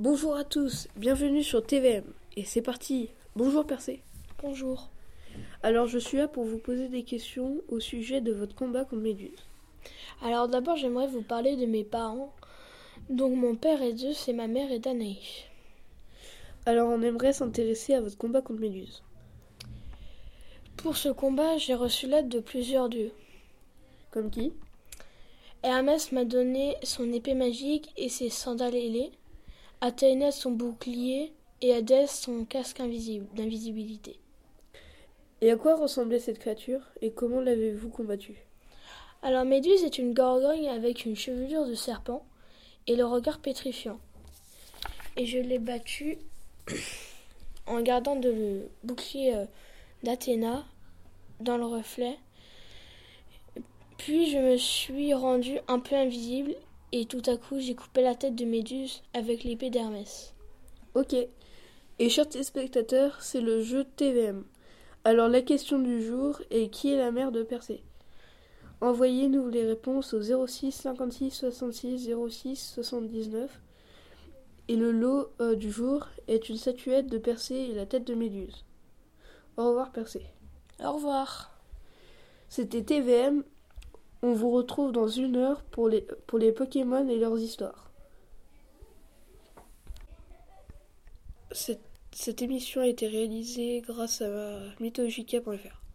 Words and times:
Bonjour 0.00 0.36
à 0.36 0.44
tous, 0.44 0.86
bienvenue 0.94 1.42
sur 1.42 1.66
TVM. 1.66 2.04
Et 2.36 2.44
c'est 2.44 2.62
parti. 2.62 3.08
Bonjour 3.34 3.66
Percé. 3.66 4.00
Bonjour. 4.40 4.90
Alors 5.64 5.88
je 5.88 5.98
suis 5.98 6.18
là 6.18 6.28
pour 6.28 6.44
vous 6.44 6.58
poser 6.58 6.86
des 6.86 7.02
questions 7.02 7.56
au 7.66 7.80
sujet 7.80 8.20
de 8.20 8.30
votre 8.30 8.54
combat 8.54 8.84
contre 8.84 9.02
Méduse. 9.02 9.40
Alors 10.22 10.46
d'abord 10.46 10.76
j'aimerais 10.76 11.08
vous 11.08 11.22
parler 11.22 11.56
de 11.56 11.66
mes 11.66 11.82
parents. 11.82 12.32
Donc 13.10 13.34
mon 13.34 13.56
père 13.56 13.82
est 13.82 13.96
Zeus 13.96 14.28
et 14.28 14.32
ma 14.32 14.46
mère 14.46 14.70
est 14.70 14.78
Danaï. 14.78 15.18
Alors 16.64 16.88
on 16.90 17.02
aimerait 17.02 17.32
s'intéresser 17.32 17.94
à 17.94 18.00
votre 18.00 18.16
combat 18.16 18.40
contre 18.40 18.60
Méduse. 18.60 19.02
Pour 20.76 20.96
ce 20.96 21.08
combat, 21.08 21.56
j'ai 21.56 21.74
reçu 21.74 22.06
l'aide 22.06 22.28
de 22.28 22.38
plusieurs 22.38 22.88
dieux. 22.88 23.10
Comme 24.12 24.30
qui? 24.30 24.52
Hermès 25.64 26.12
m'a 26.12 26.24
donné 26.24 26.76
son 26.84 27.12
épée 27.12 27.34
magique 27.34 27.90
et 27.96 28.08
ses 28.08 28.30
sandales 28.30 28.76
ailées, 28.76 29.10
Athéna 29.80 30.32
son 30.32 30.50
bouclier 30.50 31.32
et 31.60 31.72
Hadès 31.72 32.06
son 32.06 32.44
casque 32.44 32.80
invisible 32.80 33.26
d'invisibilité. 33.34 34.18
Et 35.40 35.50
à 35.50 35.56
quoi 35.56 35.76
ressemblait 35.76 36.18
cette 36.18 36.38
créature 36.38 36.80
et 37.00 37.10
comment 37.10 37.40
l'avez-vous 37.40 37.88
combattue? 37.88 38.44
Alors 39.22 39.44
Méduse 39.44 39.84
est 39.84 39.98
une 39.98 40.14
gorgogne 40.14 40.68
avec 40.68 41.04
une 41.04 41.16
chevelure 41.16 41.66
de 41.66 41.74
serpent 41.74 42.24
et 42.86 42.96
le 42.96 43.04
regard 43.04 43.38
pétrifiant. 43.38 44.00
Et 45.16 45.26
je 45.26 45.38
l'ai 45.38 45.58
battue 45.58 46.18
en 47.66 47.80
gardant 47.80 48.16
de 48.16 48.30
le 48.30 48.70
bouclier 48.84 49.34
euh, 49.34 49.44
d'Athéna 50.02 50.64
dans 51.40 51.56
le 51.56 51.66
reflet 51.66 52.18
puis 53.98 54.30
je 54.30 54.38
me 54.38 54.56
suis 54.56 55.12
rendu 55.12 55.58
un 55.68 55.80
peu 55.80 55.94
invisible 55.94 56.54
et 56.92 57.06
tout 57.06 57.22
à 57.26 57.36
coup 57.36 57.58
j'ai 57.58 57.74
coupé 57.74 58.02
la 58.02 58.14
tête 58.14 58.34
de 58.34 58.44
Méduse 58.44 59.02
avec 59.14 59.44
l'épée 59.44 59.70
d'Hermès. 59.70 60.34
Ok. 60.94 61.14
Et 62.00 62.08
chers 62.08 62.32
spectateurs, 62.42 63.20
c'est 63.20 63.40
le 63.40 63.60
jeu 63.62 63.84
TVM. 63.96 64.44
Alors 65.04 65.28
la 65.28 65.42
question 65.42 65.78
du 65.78 66.02
jour 66.02 66.40
est 66.50 66.68
qui 66.68 66.92
est 66.92 66.96
la 66.96 67.10
mère 67.10 67.32
de 67.32 67.42
Persée? 67.42 67.82
Envoyez-nous 68.80 69.48
les 69.48 69.64
réponses 69.64 70.14
au 70.14 70.46
06 70.46 70.70
56 70.70 71.30
66 71.30 72.10
06 72.28 72.72
79. 72.74 73.50
Et 74.68 74.76
le 74.76 74.92
lot 74.92 75.30
euh, 75.40 75.56
du 75.56 75.70
jour 75.70 76.06
est 76.28 76.48
une 76.48 76.56
statuette 76.56 77.06
de 77.06 77.18
Persée 77.18 77.70
et 77.70 77.74
la 77.74 77.86
tête 77.86 78.06
de 78.06 78.14
Méduse. 78.14 78.64
Au 79.56 79.68
revoir 79.68 79.90
Persée. 79.90 80.26
Au 80.84 80.92
revoir. 80.92 81.50
C'était 82.48 82.82
TVM 82.82 83.42
on 84.22 84.32
vous 84.32 84.50
retrouve 84.50 84.92
dans 84.92 85.08
une 85.08 85.36
heure 85.36 85.62
pour 85.62 85.88
les, 85.88 86.02
pour 86.26 86.38
les 86.38 86.52
Pokémon 86.52 87.08
et 87.08 87.18
leurs 87.18 87.38
histoires. 87.38 87.90
Cette, 91.52 91.84
cette 92.12 92.42
émission 92.42 92.80
a 92.80 92.86
été 92.86 93.06
réalisée 93.06 93.82
grâce 93.86 94.22
à 94.22 94.58
mythologica.fr. 94.80 95.87